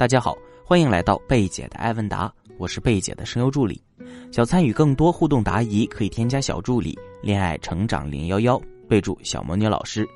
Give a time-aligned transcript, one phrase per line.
[0.00, 3.84] 大家好，欢迎来到贝姐的爱问答，我是贝姐的声优助理。
[4.32, 8.58] 想参与更多互动答疑，可以添加小助理“恋爱成长零幺幺”，
[8.88, 10.08] 备注“小魔女老师”，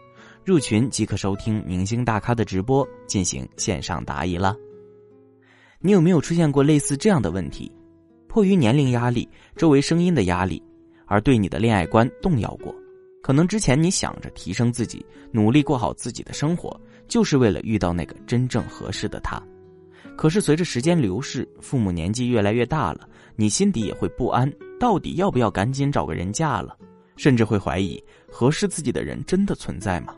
[0.42, 4.56] 入群即可收听明星大咖的直播，进行线上答疑了。
[5.80, 7.70] 你有没有出现过类似这样的问题？
[8.26, 10.62] 迫于年龄压力、周围声音的压力，
[11.04, 12.74] 而对你的恋爱观动摇过？
[13.22, 16.74] 可能之前你想着提升自己，努力过好自己的生活，
[17.06, 19.38] 就是为了遇到那个真正合适的他。
[20.16, 26.76] 可是随着时间流逝，父母年纪越来越大了，你心底也会不安，到底要不要赶紧找个人嫁了？
[27.16, 30.14] 甚至会怀疑合适自己的人真的存在吗？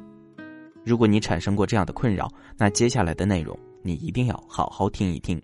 [0.84, 5.40] 如果你产生过这样的困扰，那接下来的内容你一定要好好听一听。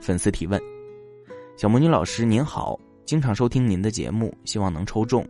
[0.00, 0.60] 粉丝提问：
[1.56, 5.26] 小魔女老师您好，经常收听您的节目，希望能抽中。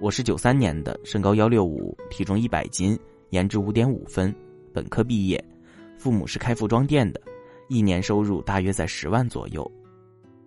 [0.00, 2.98] 我是九三年的，身高幺六五，体重一百斤，
[3.30, 4.34] 颜值五点五分，
[4.72, 5.42] 本科毕业。
[6.02, 7.20] 父母是开服装店的，
[7.68, 9.70] 一年收入大约在十万左右。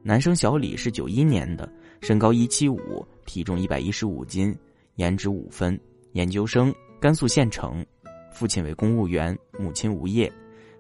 [0.04, 1.72] 男生小李是九一年的，
[2.02, 4.54] 身高一七五，体重一百一十五斤，
[4.96, 5.80] 颜值五分，
[6.12, 7.86] 研究生，甘肃县城。
[8.34, 10.30] 父亲为公务员，母亲无业，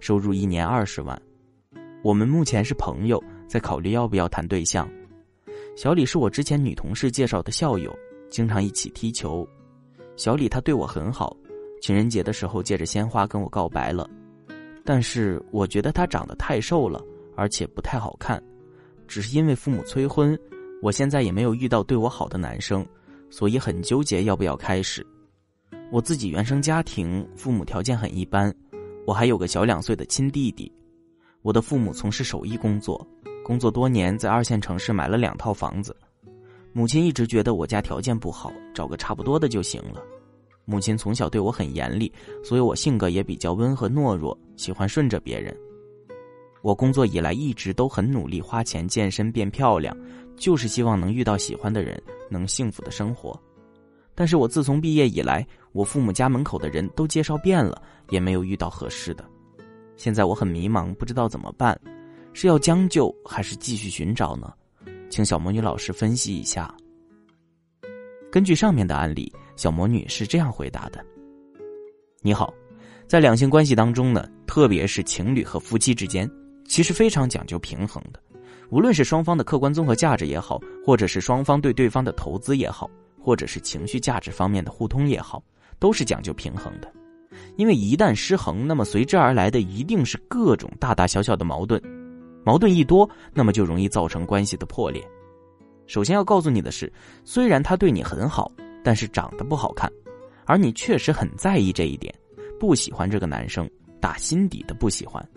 [0.01, 1.17] 收入一年二十万。
[2.03, 4.85] 我们目前是朋友，在考虑要不要谈对象。
[5.77, 7.97] 小李是我之前女同事介绍的校友，
[8.29, 9.47] 经常一起踢球。
[10.17, 11.33] 小李他对我很好，
[11.81, 14.05] 情人节的时候借着鲜花跟我告白了。
[14.85, 17.03] 但是我觉得他长得太瘦了，
[17.35, 18.41] 而且不太好看。
[19.07, 20.39] 只是因为父母催婚，
[20.81, 22.85] 我现在也没有遇到对我好的男生，
[23.29, 25.05] 所以很纠结要不要开始。
[25.91, 28.53] 我自己原生家庭父母条件很一般，
[29.05, 30.71] 我还有个小两岁的亲弟弟。
[31.41, 33.05] 我的父母从事手艺工作，
[33.43, 35.95] 工作多年，在二线城市买了两套房子。
[36.73, 40.03] 母亲一直觉得我家条件不好，找个差不多的就行了。
[40.65, 42.11] 母亲从小对我很严厉，
[42.43, 45.55] 所以我性格也比较温和懦弱，喜欢顺着别人。
[46.63, 49.95] 我工作以来一直都很努力，花钱健身变漂亮，
[50.35, 53.39] 就是希望能遇到喜欢的人，能幸福的生活。
[54.15, 59.23] 但是我自从毕业以来，我父母家门口的人都介绍遍了，也没有遇到合适的。
[59.97, 61.79] 现在我很迷茫，不知道怎么办，
[62.33, 64.51] 是要将就还是继续寻找呢？
[65.11, 66.75] 请小魔女老师分析一下。
[68.31, 69.31] 根据上面的案例。
[69.55, 71.03] 小魔女是这样回答的
[72.21, 72.53] ：“你好，
[73.07, 76.29] 在两性关系当中呢，特别是情侣和夫妻之间，
[76.67, 78.19] 其实非常讲究平衡的。
[78.69, 82.89] 无论是双方的客观综合价值也好，或者是双方对对方的投资也好，
[83.19, 85.41] 或者是情绪价值方面的互通也好，
[85.79, 86.91] 都是讲究平衡的。
[87.55, 91.81] 因为一旦失衡，那么随之而来的一定是各种大大小小的矛盾。
[92.43, 95.01] 矛盾一多，那么就容易造成关系的破裂。
[95.87, 96.91] 首先要告诉你的是，
[97.23, 98.51] 虽然他对你很好。”
[98.85, 99.91] 但是长得不好看，
[100.45, 102.13] 而你确实很在意这一点，
[102.59, 103.67] 不喜欢这个男生，
[103.99, 105.27] 打心底的不喜欢，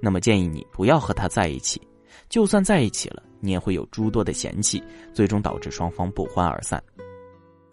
[0.00, 1.82] 那么建议你不要和他在一起，
[2.28, 4.80] 就算在一起了，你也会有诸多的嫌弃，
[5.12, 6.80] 最终导致双方不欢而散。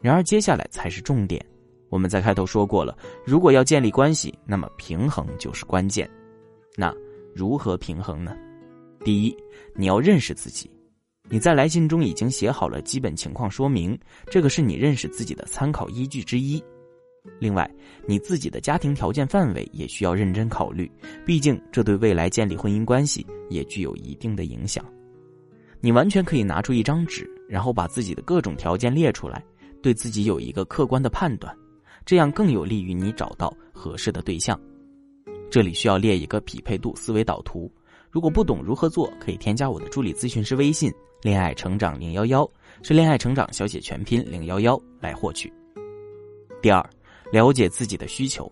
[0.01, 1.45] 然而接下来才是重点，
[1.89, 6.09] 我们在开头说过了，如果要建立关系，那么平衡就是关键。
[6.75, 6.91] 那
[7.35, 8.35] 如何平衡呢？
[9.05, 9.37] 第一，
[9.75, 10.67] 你要认识自己。
[11.31, 13.97] 你在来信中已经写好了基本情况说明，
[14.31, 16.61] 这个是你认识自己的参考依据之一。
[17.39, 17.69] 另外，
[18.07, 20.89] 你自己的家庭条件范围也需要认真考虑，
[21.25, 24.83] 毕竟这对未来建立婚姻关系也具有一定的影响。
[25.79, 29.43] 你完全可以拿出一张纸，然后把自己的各种条件列出来，
[29.83, 31.55] 对自己有一个客观的判断，
[32.05, 34.59] 这样更有利于你找到合适的对象。
[35.51, 37.71] 这里需要列一个匹配度思维导图。
[38.11, 42.49] 如果不懂如何做，可以添加我的助理咨询师微信“恋爱成长零幺幺”，
[42.81, 45.51] 是恋爱成长小写全拼零幺幺来获取。
[46.61, 46.83] 第二，
[47.31, 48.51] 了解自己的需求。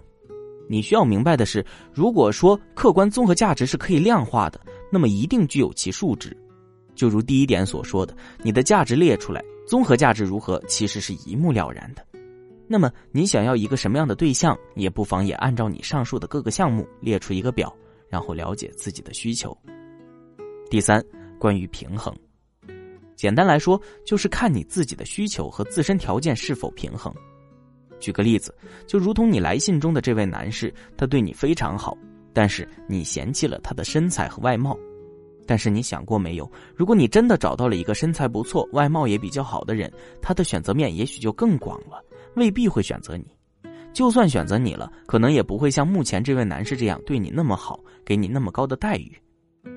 [0.70, 6.36] 你需要明白的是，如果说客观综合价值是可以量化的，那么一定具有其数值。
[6.94, 12.06] 就如第一点所说的，你的价值列出来，综合价值如何，其实是一目了然的。
[12.68, 17.74] 那么你想要一个什么样的对象，也不妨也按照你上述的各个项目列出一个表。
[18.10, 19.56] 然后了解自己的需求。
[20.70, 21.04] 第三，
[21.40, 22.14] 关于平衡，
[23.16, 27.14] 简单来说就是看你自己的需求和自身条件是否平衡。
[28.00, 28.54] 举个例子，
[28.86, 31.98] 就如同你来信中的这位男士，他对你非常好，
[32.34, 34.78] 但是你嫌弃了他的身材和外貌。
[35.48, 39.90] 但是你想过没有，如果你真的找到了一个身材不错、外貌也比较好的人，
[40.22, 42.04] 他的选择面也许就更广了，
[42.36, 43.26] 未必会选择你。
[43.98, 49.12] 就算选择你了，可能也不会像目前这位男士这样对你那么好，给你那么高的待遇。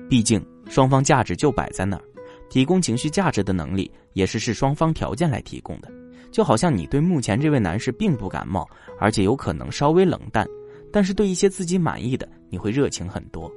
[0.07, 0.39] 毕竟
[0.69, 2.03] 双方价值就摆在那儿，
[2.47, 5.91] 提供情绪价值的能力也是视双方条件来提供的。
[6.31, 8.69] 就好像你对目前这位男士并不感冒，
[8.99, 10.47] 而且有可能稍微冷淡，
[10.93, 13.51] 但是对一些自己满意的，你会热情很多。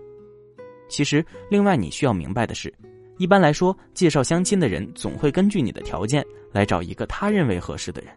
[0.89, 2.73] 其实，另外你需要明白的是，
[3.19, 8.11] 一般来说，介绍相亲的人总会根据你的条件来找一个他认为合适的人。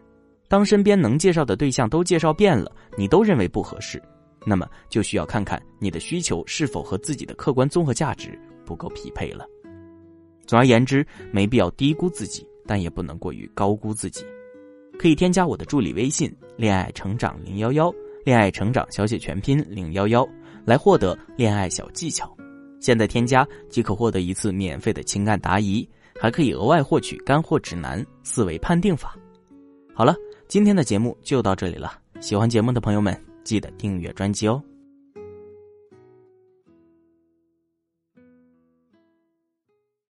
[0.48, 4.02] 当身边能介绍的对象都介绍遍了，你都认为不合适，
[4.46, 9.46] 那么就需要看看你的需求是否和自己的客观综合价值不够匹配了。
[10.46, 14.24] 总而言之，没必要低估自己，但也不能过于高估自己。
[14.98, 17.92] 可以添加我的助理微信“恋爱成长零幺幺”，
[18.24, 20.26] 恋爱成长小写全拼零幺幺，
[20.64, 22.34] 来获得恋爱小技巧。
[22.80, 29.14] 现在添加即可获得一次免费的情感答疑，还可以额外获取干货指南、思维判定法。
[29.94, 30.14] 好了，
[30.48, 31.92] 今天的节目就到这里了。
[32.22, 33.14] 喜欢节目的朋友们，
[33.44, 34.62] 记得订阅专辑哦。